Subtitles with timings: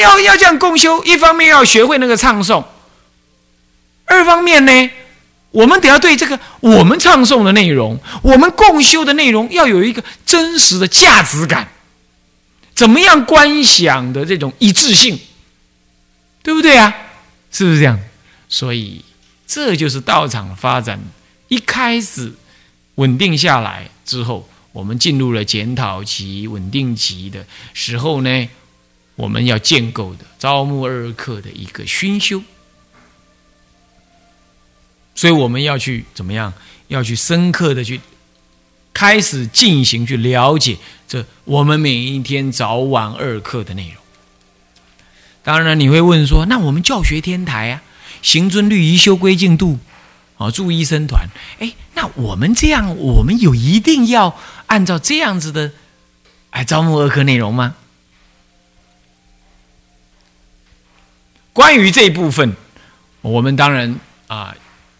[0.00, 2.64] 要要这样共修，一方面要学会那个唱诵，
[4.04, 4.90] 二方面呢，
[5.50, 11.68] 我们得要对这个我们唱诵的内容，我们共修的内容要有一个真实的价值感，
[12.74, 15.18] 怎么样观想的这种一致性，
[16.42, 16.94] 对不对啊？
[17.50, 17.98] 是不是这样？
[18.48, 19.04] 所以
[19.46, 21.00] 这就是道场发展
[21.48, 22.32] 一开始
[22.96, 28.48] 稳定下来之后，我们进入了检讨期、稳定期的时候呢，
[29.16, 32.42] 我们要建构的招募二课的一个熏修。
[35.14, 36.52] 所以我们要去怎么样？
[36.88, 38.00] 要去深刻的去
[38.92, 40.76] 开始进行去了解
[41.08, 43.96] 这我们每一天早晚二课的内容。
[45.42, 47.82] 当然，你会问说：那我们教学天台啊，
[48.22, 49.78] 行尊律仪修规净度，
[50.38, 55.72] 啊，助医生团，哎，那我们这样，我们有一定要按照这样子的
[56.50, 57.74] 哎招募二课内容吗？
[61.56, 62.54] 关于这一部分，
[63.22, 64.54] 我们当然啊。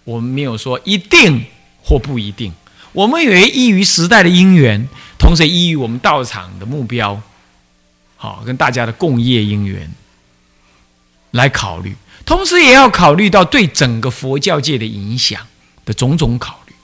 [0.06, 1.44] 我们没有说一定
[1.82, 2.52] 或不一定，
[2.92, 7.20] 我们也依于时代的因缘，同时依于我们道场的目标，
[8.16, 9.90] 好跟大家的共业因缘
[11.32, 15.44] 来考虑，同时也要考虑到对整个佛教界的影响
[15.84, 16.74] 的种种考虑。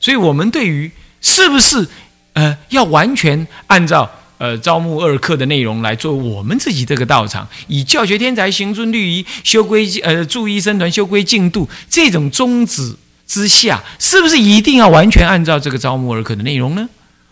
[0.00, 1.86] 所以，我们对于是不是
[2.32, 4.10] 呃要完全按照。
[4.44, 12.94] 呃，招募二课的内容来做我们自己这个道场，以教学天才、行尊律仪、修规呃助医生团修规进度这种宗旨
[13.26, 16.86] 之下，是不是一定要完全按照这个招募二课的内容呢？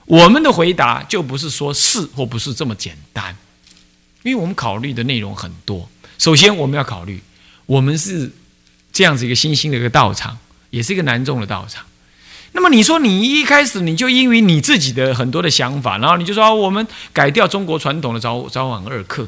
[0.07, 3.37] 我们的回答就不是说是或不是这么简单，
[4.23, 5.87] 因为我们考虑的内容很多。
[6.17, 7.23] 首先，我们要考虑，
[7.67, 8.33] 我们是
[8.91, 10.39] 这样子一个新兴的一个道场，
[10.71, 11.85] 也是一个难众的道场。
[12.53, 19.27] 那么你说你一开始你就因为你自己的很多的想法，然后你就说我们改掉中国传统的早早晚二课，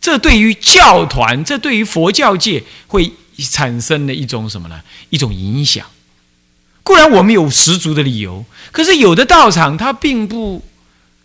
[0.00, 3.12] 这对于教团，这对于佛教界会
[3.50, 4.80] 产生的一种什么呢？
[5.10, 5.86] 一种影响。
[6.82, 10.62] 固然我们有十足的理由，可是有的道场他并不，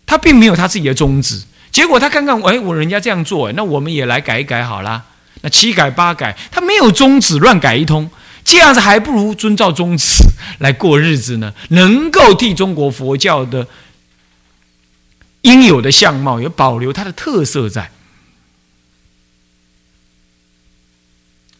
[0.06, 1.44] 他并没有他自己的宗旨。
[1.72, 5.04] 结果他看看，哎，我人家这样做，那我们也来改一改好啦。
[5.42, 8.10] 那七改八改，他没有宗旨，乱改一通。
[8.48, 10.24] 这样子还不如遵照宗旨
[10.60, 13.68] 来过日子呢，能够替中国佛教的
[15.42, 17.92] 应有的相貌有保留它的特色在，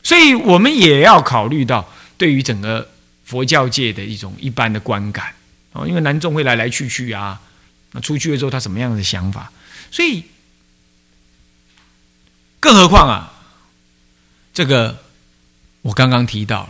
[0.02, 2.90] 所以我们也要考虑到对于整个
[3.26, 5.34] 佛教界的一种一般的观感
[5.74, 7.42] 哦，因为南众会来来去去啊，
[7.92, 9.52] 那出去了之后他什么样的想法，
[9.92, 10.24] 所以
[12.62, 13.34] 更何况啊，
[14.54, 15.04] 这个。
[15.88, 16.70] 我刚刚提到了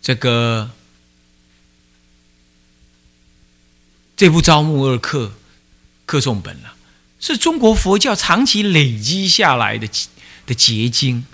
[0.00, 0.70] 这个
[4.16, 5.34] 这部招募二课
[6.06, 6.74] 课诵本了，
[7.20, 9.86] 是中国佛教长期累积下来的
[10.46, 11.26] 的结晶。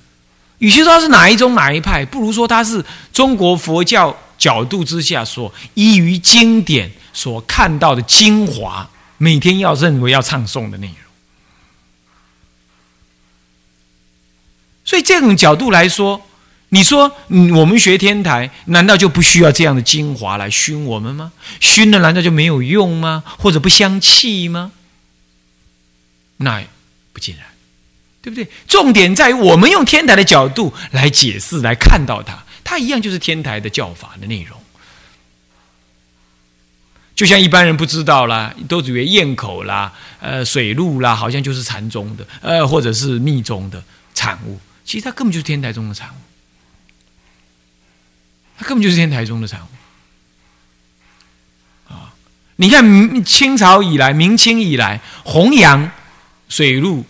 [0.59, 10.97] 与其说它是哪一宗哪一派，不如说它是中国佛教角度之下所依于经典所看到的精华，每天要认为要唱诵的内容。
[14.85, 16.21] 所以这种角度来说。
[16.75, 17.15] 你说，
[17.55, 21.31] 我们学天台，难道就不需要这样的精华来熏我们吗？
[21.61, 23.23] 熏了难道就没有用吗？
[23.39, 24.73] 或者不相气吗？
[26.39, 26.65] 那
[27.13, 27.47] 不尽然，
[28.21, 28.49] 对不对？
[28.67, 34.59] 重点在于我们用天台的角度来解释、来看到它，它一样就是天台的教法的内容。
[37.15, 43.81] 就像一般人不知道啦，都以为堰口啦、呃水路啦，好像就是禅宗的，呃或者是密宗的
[44.13, 46.15] 产物，其实它根本就是天台中的产物。
[48.57, 49.69] 它根本就是天台宗的产物
[51.93, 52.15] 啊！
[52.57, 55.91] 你看，清朝以来，明清以来，弘扬
[56.49, 57.05] 水陆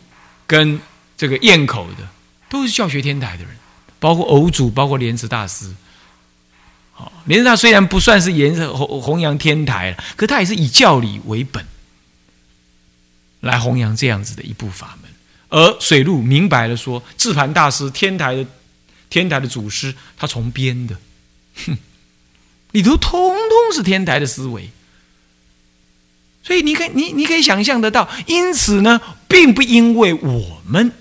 [0.47, 0.81] 跟
[1.16, 2.09] 这个堰口的，
[2.49, 3.55] 都是教学天台的人，
[3.99, 5.75] 包括偶主，包括莲池大师。
[6.93, 11.66] 好，莲池大虽然不算是颜弘弘扬天台可他也是以教理为本
[13.41, 15.11] 来弘扬这样子的一部法门。
[15.50, 18.46] 而水陆明白了说，智盘大师天台的
[19.11, 20.96] 天台的祖师，他从编的。
[21.67, 21.79] 哼，
[22.73, 24.71] 里头通通是天台的思维，
[26.43, 30.93] 所以你可你你可以想象得到，因此呢，并不因为我们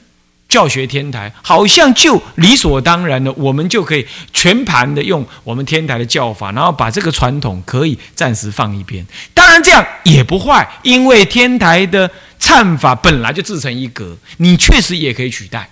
[0.48, 9.04] 教学天台，好像就理所当然的，我们就可以全盘的用我们天台的教法，然后把这个传统可以暂时放一边。
[9.34, 12.08] 当然这样也不坏，因为天台的
[12.40, 15.72] 忏法本来就自成一格，你确实也可以取代。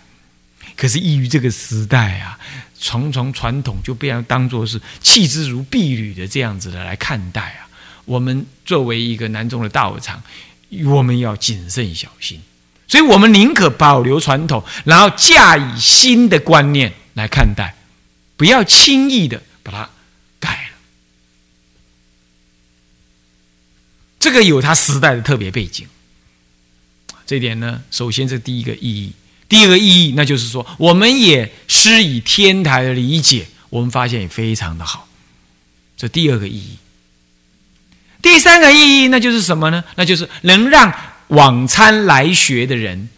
[0.75, 2.39] 可是异于这个时代啊。
[2.81, 7.69] 重重传统就被人当做是弃之如敝履的这样子的来看待啊！
[8.05, 10.21] 我们作为一个南宗的道场，
[10.85, 12.41] 我们要谨慎小心。
[12.87, 17.75] 所以我们宁可保留传统，然后驾以新的观念来看待，
[18.35, 19.89] 不要轻易的把它
[20.39, 20.77] 改了。
[24.19, 25.87] 这个有它时代的特别背景。
[27.25, 29.13] 这点呢，首先是第一个意义。
[29.51, 35.09] 第二个意义，那就是说，我们也施以天台的理解，我们发现也非常的好。
[35.97, 36.77] 这第二个意义。
[38.21, 39.83] 第三个意义，那就是什么呢？
[39.95, 40.93] 那就是能让
[41.27, 43.09] 往参来学的人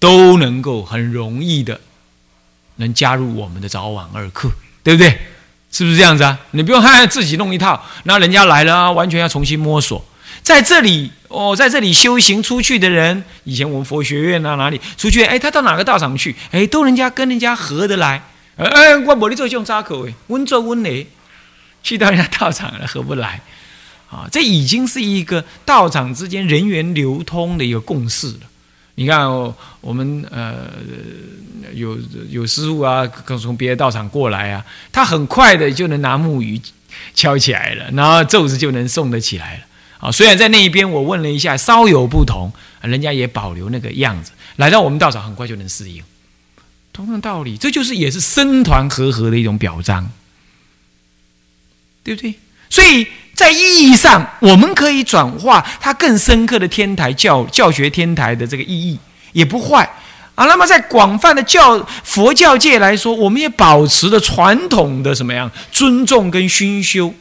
[0.00, 1.80] 都能够很容易的
[2.74, 4.50] 能加入我们的早晚二课，
[4.82, 5.16] 对不对？
[5.70, 6.36] 是不是这样子啊？
[6.50, 10.04] 你不用害 自己弄一套，那人家来了啊，完全要重新摸索。
[10.46, 15.24] 在这里哦，在这里修行出去的人，以前我们佛学院啊，哪里出去？
[15.24, 16.32] 哎，他到哪个道场去？
[16.52, 18.22] 哎，都人家跟人家合得来。
[18.54, 21.04] 哎，我冇你做这种扎口哎，温做温雷，
[21.82, 23.40] 去到人家道场了合不来
[24.08, 24.28] 啊！
[24.30, 28.40] 这已经是一个道场之间人员流通的一个共识了。
[28.94, 30.70] 你看，哦我们呃
[31.74, 31.98] 有
[32.30, 36.62] 有师傅啊，刚从别的道场过来啊，他很快的就能拿木鱼
[37.16, 39.60] 敲起来了，然后咒子就能送得起来了。
[39.98, 42.52] 啊，虽然在那一边我问了一下，稍有不同，
[42.82, 46.02] 人家也保留那个样子，来到我们道场很快就能适应。
[46.92, 50.10] 同样道理，这就是也是僧团和合的一种表彰，
[52.02, 52.34] 对不对？
[52.68, 58.98] 所以在意义上，我们可以转化它更深刻的天台教教学天台的这个意义，
[59.32, 59.88] 也不坏
[60.34, 60.46] 啊。
[60.46, 67.14] 那么在广泛的教佛教界来说，我们也保持了传统的什么样尊重跟熏修。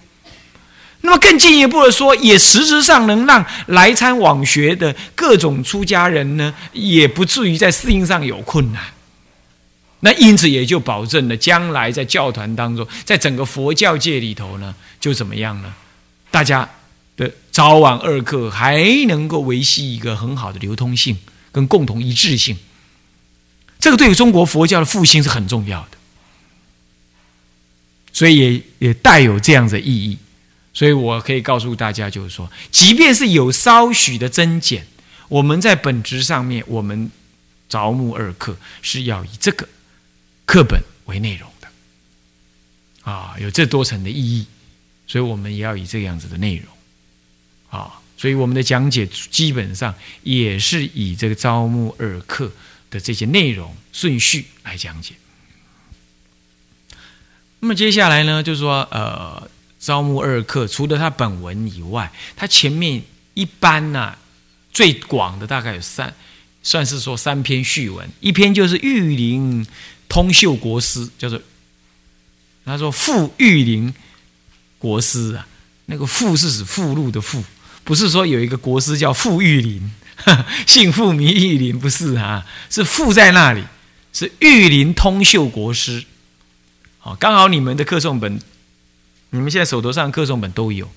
[1.06, 8.84] 那么更进一步的说，也实质上能让来参往学的各种出家人呢，也不至于在适应上有困难。
[10.00, 15.74] 那因此也就保证了将来在教团当中，在整个佛教界里头呢，就怎么样呢？
[16.32, 16.68] 大家
[17.16, 21.16] 的早晚二课还能够维系一个很好的流通性
[21.52, 22.58] 跟共同一致性。
[23.80, 25.98] 这个对于中国佛教的复兴是很重要的，
[28.12, 30.18] 所以也也带有这样的意义。
[30.76, 34.86] 所以我可以告诉大家，就是说，即便是有稍许的增减，
[35.30, 37.10] 我们在本质上面，我们
[37.70, 39.70] 着目二课是要以这个
[40.46, 44.46] 课本为内容的，啊，有这多层的意义，
[45.08, 46.68] 所以我们也要以这样子的内容，
[47.80, 52.52] 啊，所以我们的讲解基本上也是以这个招募二课
[52.90, 55.14] 的这些内容顺序来讲解。
[57.62, 59.50] 那么接下来呢，就是说，呃。
[59.86, 63.04] 招募二课，除了它本文以外，它前面
[63.36, 64.16] 一般呢
[64.74, 66.12] 最广的大概有三，
[66.64, 69.64] 算是说三篇序文，一篇就是玉林
[70.10, 71.40] 通秀国师，叫做
[72.66, 73.94] 他说傅玉林
[74.80, 75.46] 国师啊，
[75.86, 77.44] 那个傅是指附录的傅，
[77.84, 79.92] 不是说有一个国师叫傅玉林，
[80.66, 83.64] 姓傅名玉林，不是啊，是傅在那里，
[84.12, 86.06] 是玉林通秀国师，
[86.98, 88.42] 好，刚好你们的课诵本。
[89.36, 90.90] 你们现在手头上各种本都有，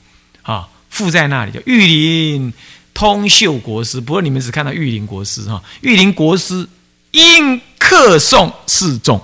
[0.42, 2.52] 啊，附在那里叫玉林
[2.94, 4.00] 通秀国师。
[4.00, 6.68] 不过你们只看到玉林国师哈，玉林国师
[7.10, 9.20] 因客送示众，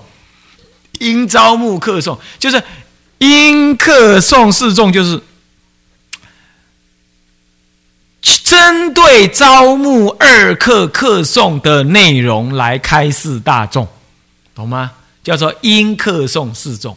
[0.98, 2.60] 因招募客送，就是
[3.18, 5.22] 因客送示众，就是
[8.20, 13.86] 针对招募二课客送的内容来开示大众，
[14.54, 14.90] 懂吗？
[15.22, 16.96] 叫做因客送示众。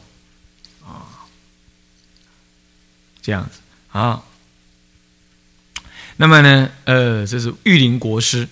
[3.28, 3.60] 这样子
[3.92, 4.24] 啊，
[6.16, 8.48] 那么呢，呃，这是玉林国师。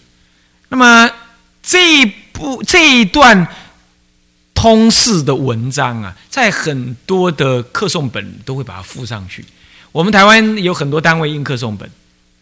[0.67, 1.09] 那么
[1.63, 3.47] 这一部这一段
[4.53, 9.45] 通释的文章啊，在很多的课诵本都会把它附上去。
[9.93, 11.89] 我们台湾有很多单位印课诵本，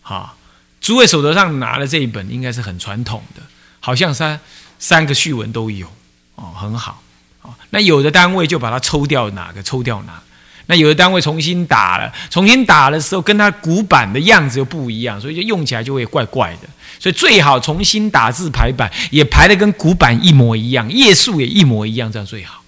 [0.02, 0.36] 哈，
[0.82, 3.44] 诸位手头上拿的这一本应该是很传统的，
[3.80, 4.40] 好像三
[4.80, 5.86] 三个序文都有
[6.34, 7.04] 哦，很好
[7.44, 7.54] 啊。
[7.70, 10.24] 那有的单位就把它抽掉哪个，抽掉哪。
[10.67, 16.70] 那有的单位重新打了，重新打的时候跟它古板的样子又不一样，所以就用起来就会怪怪的。
[17.00, 22.63] 所以最好重新打字排版，也排的跟古板一模一样，页数也一模一样，这样最好。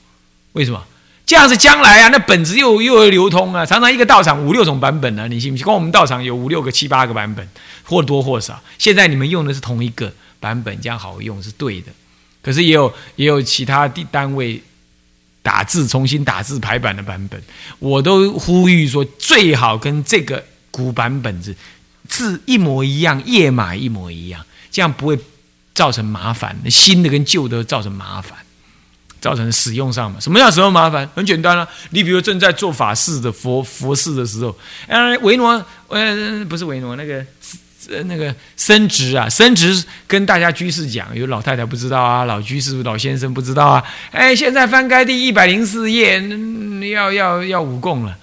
[0.52, 0.84] 为什么？
[1.26, 3.66] 这样子将来啊，那本子又又会流通啊。
[3.66, 5.64] 常常一个道场五六种版本呢，你信不信？
[5.64, 7.48] 光我们道场有五六个、七八个版本，
[7.84, 8.62] 或多或少。
[8.78, 11.88] 现在你们用的是同一个版本，这样好用是对的。
[12.44, 14.62] 可是也有也有其他的单位。
[15.46, 17.40] 打字重新打字排版的版本，
[17.78, 21.56] 我都呼吁说最好跟这个古版本子
[22.10, 25.16] 字一模一样，页码一模一样，这样不会
[25.76, 26.58] 造成麻烦。
[26.68, 28.36] 新的跟旧的造成麻烦，
[29.22, 30.20] 造成使用上嘛？
[30.20, 31.08] 什么叫使用麻烦？
[31.14, 37.24] 很简单啊，你比如正在做法事的佛佛事的时候，呃，维诺，呃，不是维诺，那个
[37.90, 43.84] 呃那个升职啊，升职跟大家居士讲，有老太太不知道啊，老居士、老先生不知道啊。
[44.12, 46.22] 哎，现在翻开第一百零四页，
[46.92, 48.18] 要要要五供了。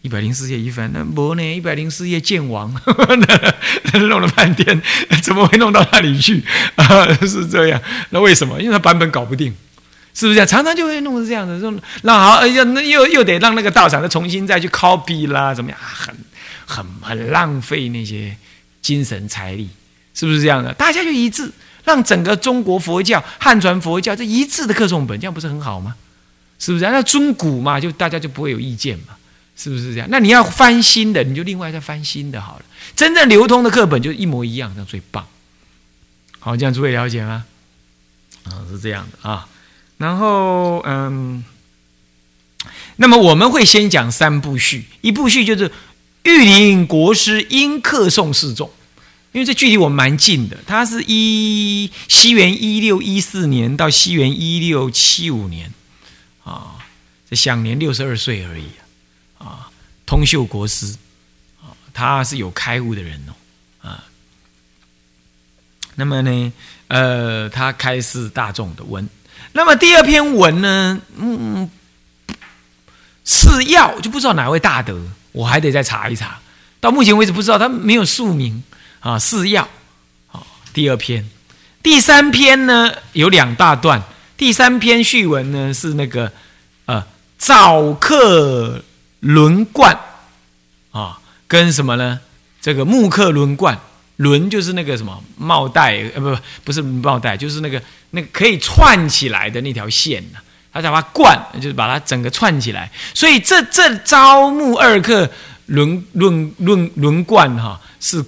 [0.00, 1.42] 一百零四页一翻，那不呢？
[1.42, 2.72] 一百零四页见王，
[4.08, 4.80] 弄了半天，
[5.22, 6.42] 怎么会弄到那里去
[6.76, 7.04] 啊？
[7.26, 8.62] 是这样，那为什么？
[8.62, 9.52] 因为他版本搞不定，
[10.14, 10.46] 是不是这样？
[10.46, 15.78] 常常就会弄成这样的，说那好，哎呀那又又得让那个道长再重新再去 copy 啦，怎么样？
[15.82, 16.14] 很
[16.64, 18.36] 很很浪费那些
[18.80, 19.68] 精神财力，
[20.14, 20.72] 是不是这样的？
[20.74, 21.50] 大家就一致，
[21.84, 25.96] 让整个中国佛教汉传佛教这一致的课诵本，这样不是很好吗？
[26.58, 26.84] 是不是？
[26.84, 29.14] 那尊古嘛，就大家就不会有意见嘛。
[29.56, 30.06] 是不是这样？
[30.08, 32.64] 那你要翻新的，你就另外再翻新的好了。
[32.94, 35.26] 真正流通的课本就一模一样，那最棒。
[36.38, 37.44] 好，这样诸位了解吗？
[38.44, 39.48] 啊，是这样的啊。
[39.96, 41.44] 然后，嗯，
[42.96, 45.72] 那么我们会先讲三部序，一部序就是
[46.28, 48.70] 玉林国师因客诵示众，
[49.32, 55.72] 因为这距离我蛮近的，他是一西元一六一四年到西元一六七五年，
[56.44, 56.76] 啊，
[57.30, 58.64] 这享年六十二岁而已。
[59.38, 59.70] 啊，
[60.04, 60.96] 通秀国师
[61.62, 64.04] 啊，他是有开悟的人哦，啊，
[65.94, 66.52] 那么呢，
[66.88, 69.08] 呃，他开示大众的文，
[69.52, 71.70] 那么第二篇文呢，嗯，
[73.24, 75.00] 是要就不知道哪位大德，
[75.32, 76.38] 我还得再查一查，
[76.80, 78.62] 到目前为止不知道他没有署名
[79.00, 79.68] 啊，是要
[80.32, 80.42] 啊，
[80.72, 81.28] 第二篇，
[81.82, 84.02] 第三篇呢有两大段，
[84.36, 86.32] 第三篇序文呢是那个
[86.86, 87.04] 呃
[87.36, 88.82] 早客。
[89.20, 89.98] 轮冠
[90.92, 91.18] 啊，
[91.48, 92.20] 跟什么呢？
[92.60, 93.76] 这个木刻轮冠，
[94.14, 100.38] 轮就是那个什么帽带，呃，不不，不是帽带，就是那个那个可以串起来的那条线呢。
[100.80, 102.90] 他把它贯，就是把它整个串起来。
[103.14, 105.30] 所以这这招木二刻
[105.66, 108.24] 轮轮轮轮贯哈，是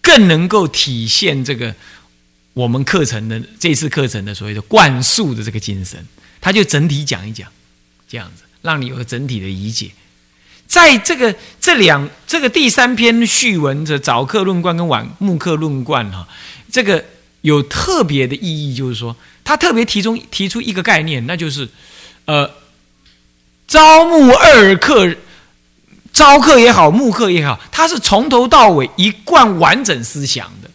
[0.00, 1.74] 更能够体现这个
[2.52, 6.04] 我们课程的这次课程的所谓的灌输的这个精神。
[6.40, 7.46] 他就整体讲一讲，
[8.08, 9.90] 这样子让你有个整体的理解。
[10.66, 16.26] 在这个这两这个第三篇序文的早课论贯跟晚木课论贯哈，
[16.70, 17.04] 这个
[17.42, 21.68] 有特别的意义，就是说他特别提出提出一个概念，那就是
[22.24, 22.50] 呃，
[23.66, 25.16] 朝暮二课，
[26.12, 30.70] 朝课也好，暮课也好，他是从头到尾一贯完整思想的，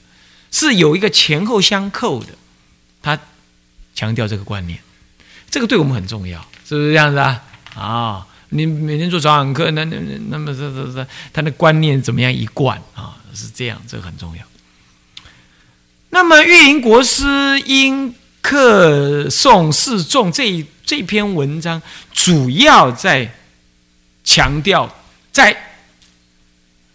[0.51, 2.29] 是有一个前后相扣的。
[3.01, 3.19] 他
[3.93, 4.79] 强调这个观念，
[5.49, 7.43] 这个对我们很重要，是不是这样子啊？
[7.75, 8.27] 啊。
[8.49, 13.17] 你每天做早晚课，那那那那么这这这，他的观念怎么样一贯啊？
[13.33, 14.43] 是这样，这个很重要。
[16.15, 21.81] 那么玉林国师因课诵示众这这篇文章，
[22.13, 23.35] 主要在
[24.23, 24.89] 强调，
[25.33, 25.73] 在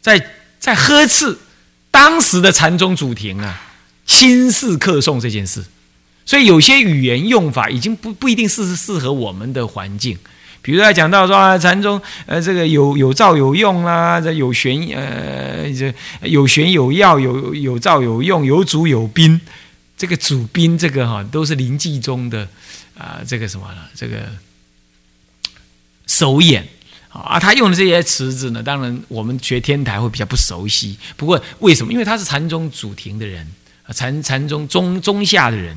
[0.00, 1.36] 在在呵斥
[1.90, 3.60] 当时的禅宗祖庭啊，
[4.06, 5.62] 轻视课诵这件事，
[6.24, 10.16] 所以有些语言用法已经不不一定是适合我们的环境。
[10.62, 15.92] 比如他讲到说啊，禅宗呃，这个有有照有用啦，这有玄呃，这
[16.28, 19.40] 有玄有要，有有照有用，有主有宾。
[19.96, 22.48] 这个主宾这个哈，都是临济宗的
[22.96, 23.82] 啊，这个什么呢？
[23.94, 24.16] 这个
[26.06, 26.66] 首演
[27.10, 30.98] 啊，他用的这些词子呢，当然我们学天台会比较不熟悉。
[31.16, 31.92] 不过为什么？
[31.92, 33.46] 因为他是禅宗主庭的人，
[33.94, 35.76] 禅禅宗中中下的人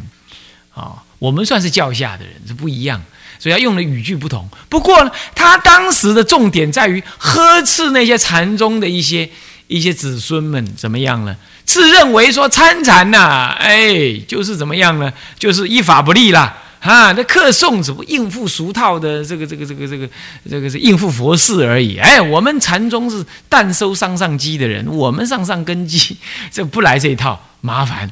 [0.73, 3.03] 啊，我们算是教下的人，是不一样。
[3.43, 9.29] 所以他用的语句不同，不过呢，他当时的重点在于呵斥那些禅宗的一些
[9.67, 11.35] 一些子孙们怎么样呢？
[11.65, 15.11] 自认为说参禅呐，哎，就是怎么样呢？
[15.37, 20.09] 就是依法不立啦，啊，那客诵只不应付俗套的这个这个这个这个
[20.49, 21.97] 这个是应付佛事而已。
[21.97, 26.15] 哎，我们禅宗是但收上上机的人，我们上上根基，
[26.49, 28.09] 这不来这一套麻烦。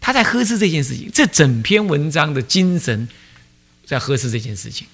[0.00, 3.08] 他在呵斥这件事情，这整篇文章的精神。
[3.88, 4.86] 在呵斥这件事情，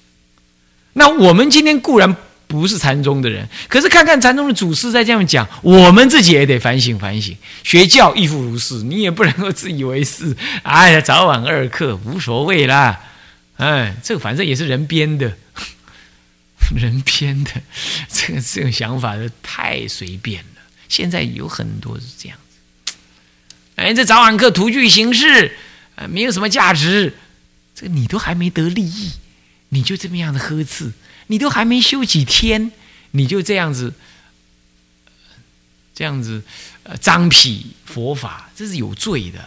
[0.92, 7.36] 那我们今天固然不是禅宗的人，可是看看禅宗的祖师在这样讲，我们自己也得反省反省。
[7.64, 10.36] 学教亦复如是，你也不能够自以为是。
[10.62, 13.00] 哎呀，早晚二课无所谓啦。
[13.56, 15.32] 哎，这个反正也是人编的，
[16.76, 17.50] 人编的，
[18.08, 20.62] 这个这个想法是太随便了。
[20.88, 22.38] 现在有很多是这样
[22.86, 22.94] 子。
[23.74, 25.56] 哎，这早晚课徒具形式，
[26.08, 27.12] 没有什么价值。
[27.74, 29.12] 这个你都还没得利益，
[29.70, 30.92] 你就这么样的呵斥，
[31.26, 32.70] 你都还没修几天，
[33.10, 33.92] 你就这样子，
[35.94, 36.42] 这样子，
[36.84, 39.44] 呃，张皮佛法，这是有罪的，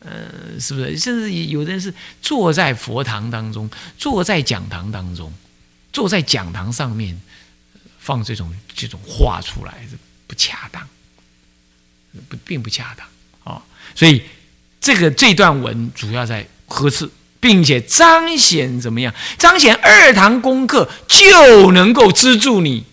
[0.00, 0.98] 呃，是不是？
[0.98, 5.32] 甚至有的人是坐在佛堂当中，坐在讲堂当中，
[5.92, 7.20] 坐在讲堂上面
[7.98, 10.88] 放这种这种话出来，是不恰当，
[12.28, 13.06] 不并不恰当
[13.54, 13.62] 啊。
[13.94, 14.22] 所以
[14.80, 17.10] 这个这段文主要在呵斥，
[17.40, 19.14] 并且彰显怎么样？
[19.38, 22.84] 彰显二堂功课就能够资助你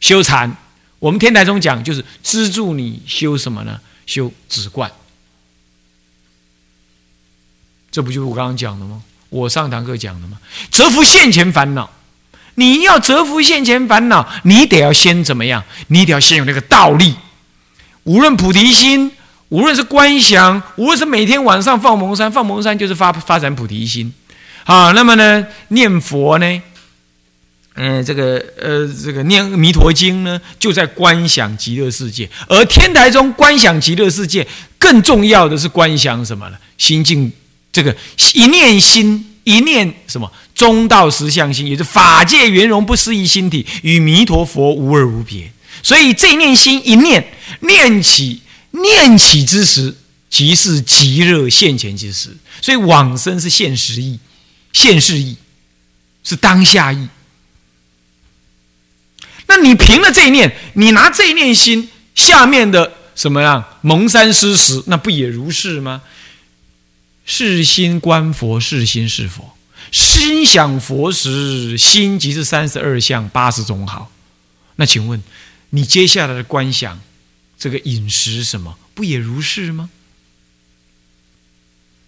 [0.00, 0.56] 修禅。
[0.98, 3.80] 我们天台中讲就是资助你修什么呢？
[4.06, 4.90] 修止观。
[7.90, 9.02] 这不就是我刚刚讲的吗？
[9.28, 10.38] 我上堂课讲的吗？
[10.70, 11.90] 折服现前烦恼，
[12.54, 15.64] 你要折服现前烦恼，你得要先怎么样？
[15.88, 17.16] 你得要先有那个道力。
[18.04, 19.12] 无论菩提心，
[19.52, 24.10] 无论是观想，无论是每天晚上放蒙山，放蒙山就是发发展菩提心。
[24.64, 26.62] 好，那么呢，念佛呢？
[27.74, 32.26] 嗯，这个呃，这个念弥陀经呢，就在观想极乐世界。
[32.48, 34.46] 而天台中观想极乐世界，
[34.78, 36.56] 更重要的是观想什么呢？
[36.78, 37.30] 心境。
[37.70, 37.94] 这个
[38.32, 45.52] 一念心，一念什么中道实相心，也是法界圆融不思议心体，与弥陀佛无二无别。
[45.82, 47.26] 所以这一念心一念
[47.60, 48.41] 念起，
[48.72, 49.94] 念起之时，
[50.28, 52.36] 即是极热现前之时。
[52.60, 54.18] 所以往生是现实意，
[54.72, 55.36] 现世意，
[56.24, 57.08] 是当下意。
[59.46, 66.02] 那你凭了这一念，你拿这一念心下面的什么呀蒙山施食，那不也如是吗？
[67.26, 69.56] 是心观佛，是心是佛。
[69.90, 74.10] 心想佛时，心即是三十二相八十种好。
[74.76, 75.22] 那请问，
[75.70, 76.98] 你接下来的观想，
[77.62, 79.88] 这个饮食什么，不也如是吗？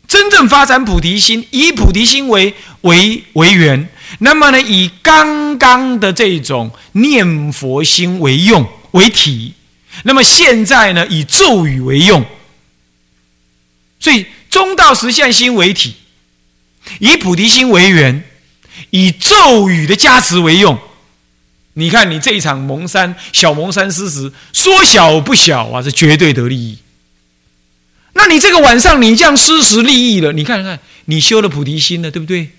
[0.08, 9.54] 真正发展菩提心，以菩提心为为为源，那么呢，以刚刚的这种念佛心为用为体，
[10.02, 12.26] 那么现在呢，以咒语为用，
[14.00, 14.26] 所以。
[14.50, 15.96] 中道实相心为体，
[17.00, 18.22] 以菩提心为源，
[18.90, 20.78] 以咒语的加持为用。
[21.74, 26.78] 你看，你这一场蒙山小蒙山施食，说小不小啊，是绝对得利益。
[28.14, 32.50] 那你这个晚上你这样施食利益了，你看看，你修了菩提心了，对不对？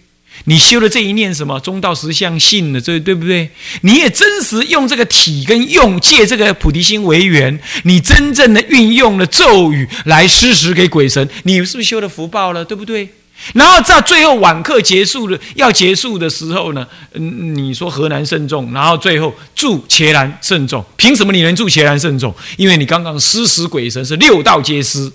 [0.43, 3.49] 你修了这一念什么中道实相性的，这对不对？
[3.83, 12.65] 你也真实用这个体跟用借这个菩提心为缘，你真正的运用了咒语来施食给鬼神，你是不是修了福报了？
[12.65, 13.07] 对不对？
[13.53, 22.35] 然后在最后晚课结束了要结束的时候呢，嗯，你说河南慎重，然后最后祝伽蓝慎重，凭什么你能祝伽蓝慎重？
[22.57, 25.13] 因为你刚刚施食鬼神是六道皆施，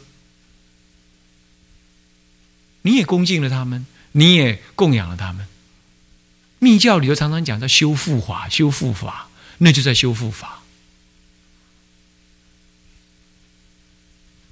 [2.83, 3.87] 你也恭敬了他们。
[4.13, 5.47] 你也供养了他们。
[6.59, 10.63] 密教里头常常讲叫修复法，修复法，那就在修复法，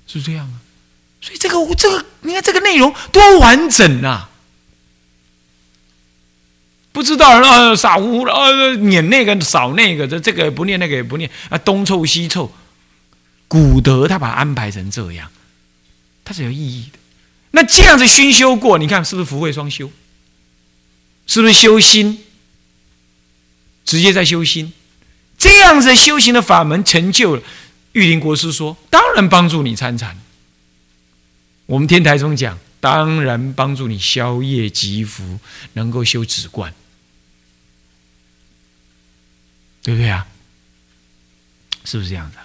[0.07, 0.61] 是这样啊。
[1.21, 4.31] 所以这个这个，你看这个内容多完整啊！
[6.93, 12.53] 不知道啊，傻乎乎的啊，撵那个扫那个，这这个不念那个也不念啊，东凑西凑。
[13.47, 15.31] 古德他把安排成这样，
[16.25, 16.99] 它是有意义的。
[17.53, 19.91] 那这样子熏修过，你看是不是福慧双修？
[21.27, 22.25] 是不是修心？
[23.85, 24.73] 直接在修心，
[25.39, 27.43] 这样子修行的法门成就了。
[27.93, 30.15] 玉林国师说：“当然帮助你参禅。”
[31.69, 35.39] 我们天台中讲：“当然帮助你消业积福，
[35.75, 36.73] 能够修止观，
[39.83, 40.27] 对不对啊？
[41.85, 42.39] 是不是这样子？”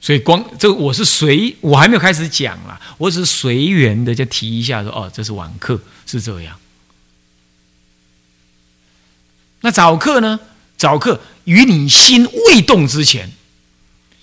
[0.00, 6.58] 所以光这个我是随我还没有开始讲了，我只是随缘的就提一下说哦，这是晚课是这样。
[9.60, 10.40] 那早课呢？
[10.78, 13.30] 早课与你心未动之前，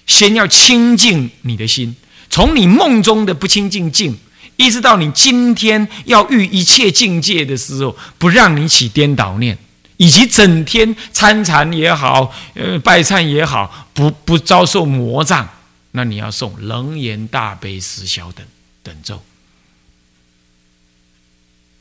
[0.08, 1.95] 先要清净你的心，
[2.34, 4.17] 从你梦中的不清净境，
[4.58, 9.56] 一直到你今天要遇一切境界的时候，不让你起颠倒念，
[9.98, 15.48] 以及整天参禅也好，呃，拜忏也好，不不遭受魔障。
[15.91, 18.43] 那你要诵楞严大悲十小等
[18.82, 19.22] 等咒，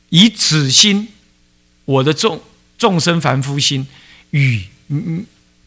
[0.09, 1.07] 以此心，
[1.85, 2.39] 我的众
[2.77, 3.87] 众生凡夫心，
[4.29, 4.61] 与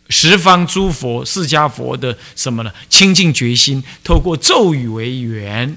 [0.08, 2.72] 十方诸佛释迦佛的什么呢？
[2.88, 5.76] 清净决心，透过咒语为缘，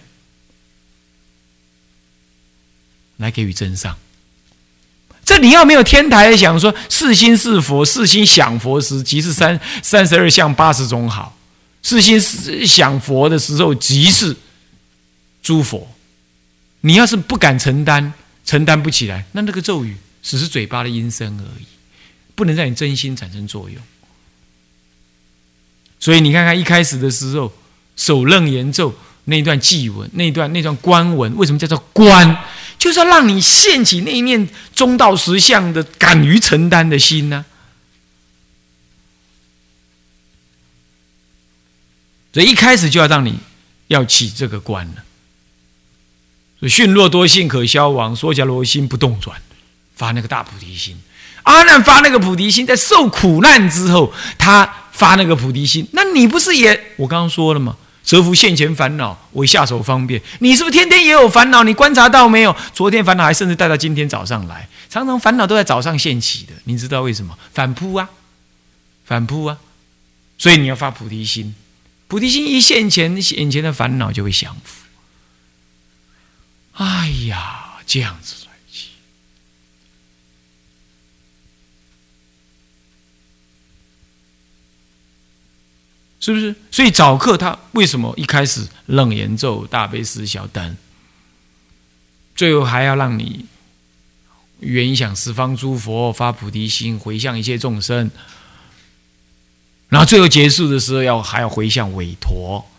[3.18, 3.98] 来给予真上。
[5.26, 11.38] 这你要没有天台想说，四心是佛，四心想佛时，即是三三十二相八十种好。
[11.84, 12.20] 四心
[12.66, 14.36] 想佛的时候，即是
[15.42, 15.88] 诸佛。
[16.82, 18.14] 你要是不敢承担，
[18.46, 21.66] 承担不起来，那那个咒语只是嘴巴的音声而已，
[22.36, 23.82] 不能让你真心产生作用。
[26.00, 27.52] 所以你看看一开始的时候，
[27.96, 32.38] 首楞严咒那一段祭文，那段那段观文，为什么叫做观？
[32.78, 37.46] 就是要让你现起那一面中道实相的敢于承担的心呢？
[42.32, 43.38] 所以一开始就要让你
[43.88, 45.04] 要起这个观了。
[46.60, 49.42] 所以训若多心可消亡，说假罗心不动转，
[49.96, 50.98] 发那个大菩提心。
[51.44, 55.88] 阿难发那个菩提心，在受苦难之后，他发那个菩提心。
[55.94, 57.78] 那你不是也我刚刚说了吗？
[58.04, 60.22] 折服现前烦恼为下手方便。
[60.40, 61.64] 你是不是天天也有烦恼？
[61.64, 62.54] 你观察到没有？
[62.74, 66.54] 昨天烦恼还甚至带到今天早上来，常常烦恼都在早上现起的。
[66.66, 67.38] 你知道为什么？
[67.54, 68.10] 反扑啊，
[69.06, 69.58] 反扑啊！
[70.38, 71.56] 所以你要发菩提心，
[72.08, 74.84] 菩提心一现前，眼前的烦恼就会降服。
[76.74, 78.48] 哎呀，这样子。
[86.30, 86.56] 是不是？
[86.70, 90.78] 所以早课他为什么一开始楞严咒、大悲思小等，
[92.36, 93.46] 最后还要让你
[94.60, 98.12] 原想十方诸佛发菩提心，回向一切众生，
[99.88, 102.70] 然后最后结束的时候要还要回向韦陀？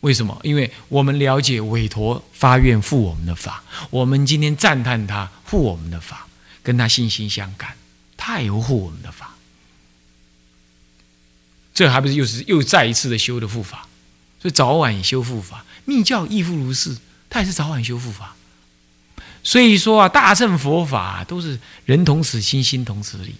[0.00, 0.38] 为什么？
[0.42, 6.28] 因为我们了解韦陀发愿护我们的法，我们今天赞叹他护我们的法，
[6.62, 7.70] 跟他心心相感，
[8.18, 9.34] 他也护我们的法。
[11.80, 13.88] 这还不是又是又再一次的修的护法，
[14.38, 16.94] 所以早晚修护法，密教亦复如是，
[17.30, 18.36] 他也是早晚修护法。
[19.42, 23.34] 所以说啊，大乘佛法都是人同此心，心同此理。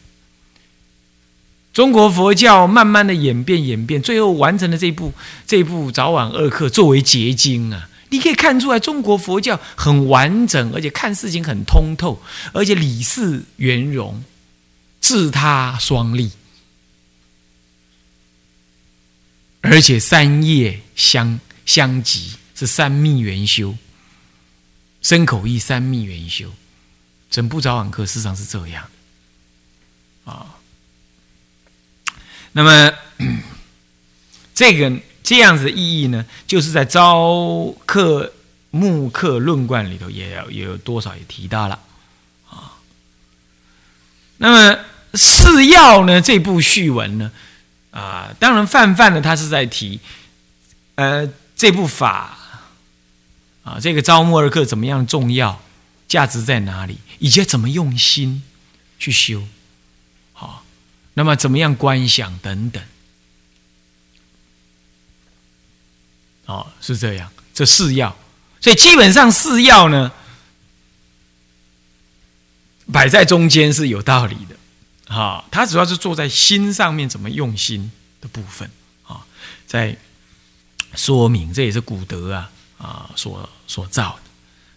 [1.74, 5.12] 中国佛教慢慢的演变演变，最后完成了这部
[5.46, 7.90] 这部早晚二课作为结晶啊！
[8.08, 12.22] 你可以看出来，中国佛教很完整，而且看事情很通透，
[12.54, 14.24] 而且理事圆融，
[14.98, 16.30] 自他双立。
[19.62, 23.76] 而且三业相相即，是三密元修，
[25.02, 26.50] 身口意三密元修，
[27.30, 28.88] 整部早晚课事实上是这样
[30.24, 30.56] 啊。
[32.52, 32.92] 那么
[34.54, 38.32] 这个这样子的意义呢，就是在朝课
[38.70, 41.78] 暮课论贯里头也有也有多少也提到了
[42.48, 42.78] 啊。
[44.38, 47.30] 那么四要呢这部序文呢？
[47.90, 49.98] 啊，当然，泛泛的他是在提，
[50.94, 52.38] 呃，这部法
[53.64, 55.60] 啊，这个招募二课怎么样重要，
[56.06, 58.44] 价值在哪里，以及怎么用心
[58.98, 59.42] 去修，
[60.32, 60.64] 好，
[61.14, 62.80] 那么怎么样观想等等，
[66.46, 68.16] 哦，是这样，这四要，
[68.60, 70.12] 所以基本上四要呢，
[72.92, 74.59] 摆在中间是有道理的。
[75.10, 78.70] 啊，他主要是坐在心上面怎么用心的部分
[79.04, 79.26] 啊，
[79.66, 79.96] 在
[80.94, 84.30] 说明，这也是古德啊啊所所造的。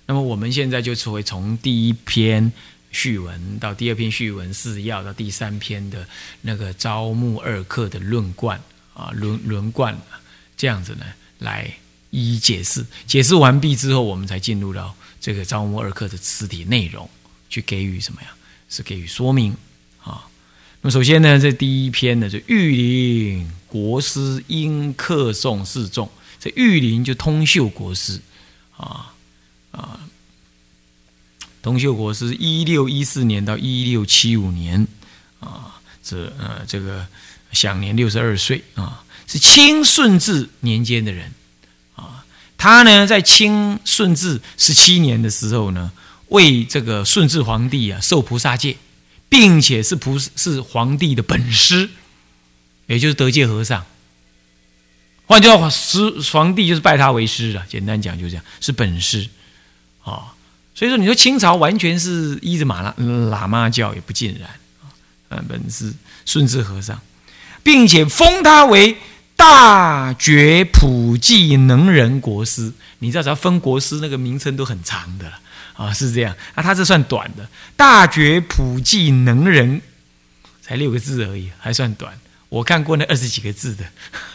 [0.08, 2.52] 那么我们现在就是会从第一篇
[2.92, 6.08] 序文到第二篇序文四要到第三篇的
[6.42, 8.60] 那个招募二课的论贯
[8.96, 9.96] 啊论论贯
[10.58, 11.06] 这样子呢
[11.38, 11.72] 来
[12.10, 12.84] 一一解释。
[13.06, 17.08] 解释完毕之后，我们才进入到这个招募二课的词体内容，
[17.52, 18.30] 去给予什么呀？
[18.68, 19.56] 是给予说明。
[20.86, 26.10] 那么首先呢，这第一篇呢，就玉林国师因客诵示众。
[26.42, 28.20] 这玉林就通秀国师
[28.76, 29.14] 啊
[29.72, 29.98] 啊，
[31.62, 34.86] 通秀国师一六一四年到一六七五年
[35.40, 37.08] 啊，这呃这个
[37.54, 41.32] 享年六十二岁啊，是清顺治年间的人
[41.96, 42.26] 啊。
[42.58, 45.94] 他呢在清顺治十七年的时候呢，
[46.28, 48.76] 为这个顺治皇帝啊受菩萨戒。
[49.34, 51.90] 并且是菩是皇帝的本师，
[52.86, 53.84] 也就是德界和尚。
[55.26, 57.66] 换句话说，师皇帝就是拜他为师了。
[57.68, 59.28] 简单讲就这样，是本师
[60.04, 60.36] 啊。
[60.76, 64.48] 所以说，你说清朝完全是依着马拉喇嘛教也不尽然
[65.30, 65.44] 啊。
[65.48, 65.92] 本是
[66.28, 67.02] 顺治和尚，
[67.64, 68.98] 并且封他为
[69.36, 72.72] 大觉普济能人国师。
[73.00, 75.40] 你知道，只要封国师，那个名称都很长的了。
[75.74, 79.82] 啊，是这样啊，他这算短的，大觉普济能人，
[80.62, 82.14] 才六个字而已，还算短。
[82.50, 83.86] 我看过那二十几个字的，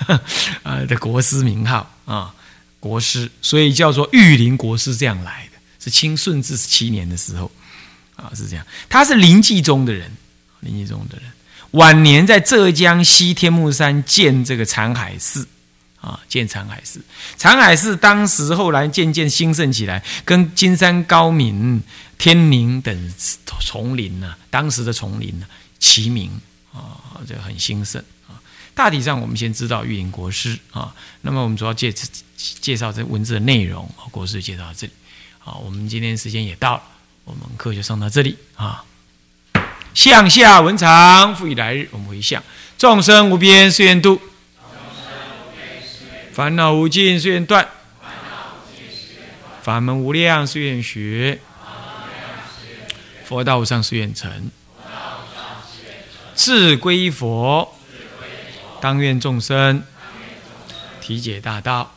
[0.64, 2.35] 啊的国师名号啊，
[2.81, 7.51] 国师，所以叫做玉林国师这样来的，是清顺治十七年的时候，
[8.16, 8.66] 啊是这样。
[8.88, 10.11] 他是临济宗的人，
[10.61, 11.31] 临济宗的人，
[11.70, 15.46] 晚年在浙江西天目山建这个禅海寺。
[16.01, 17.01] 啊，建长海寺，
[17.37, 21.83] 长海寺当时后来渐渐兴盛起来，跟金山、高明、
[22.17, 23.15] 天宁等
[23.61, 25.47] 丛林呢，当时的丛林呢
[25.81, 26.31] 齐名
[26.73, 28.39] 啊，这很兴盛啊。
[28.75, 31.93] 大体上，我们先知道玉林国师啊，那么我们主要介
[32.37, 34.93] 介绍这文字的内容，国师介绍到这里。
[35.41, 36.83] 好，我们今天时间也到了，
[37.25, 38.85] 我们课就上到这里啊。
[39.95, 42.41] 向下文长，复以来日，我们回向
[42.77, 44.21] 众生无边誓愿度。
[46.38, 47.68] 烦恼无尽誓愿断，
[49.61, 51.40] 法门无量誓愿学，
[53.24, 54.48] 佛道无上誓愿成。
[56.37, 57.77] 自归佛，
[58.81, 59.83] 当愿众生。
[61.01, 61.92] 体解大道，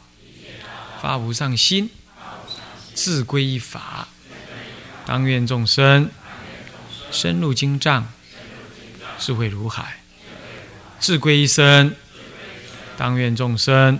[0.99, 1.89] 发无上心；
[2.95, 4.07] 自归法，
[5.05, 6.09] 当愿众生。
[7.11, 8.11] 深入经藏，
[9.19, 9.83] 智慧如海；
[10.99, 11.95] 自归身，
[12.97, 13.99] 当愿众生。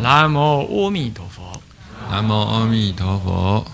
[0.00, 1.60] 南无阿弥陀佛。
[2.10, 3.64] 南无阿弥陀佛。